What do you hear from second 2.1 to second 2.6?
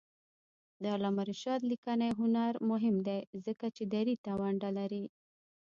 هنر